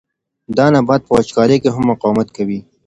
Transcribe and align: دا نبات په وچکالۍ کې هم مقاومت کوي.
دا 0.57 0.65
نبات 0.75 1.01
په 1.05 1.11
وچکالۍ 1.17 1.57
کې 1.63 1.69
هم 1.75 1.83
مقاومت 1.91 2.27
کوي. 2.37 2.59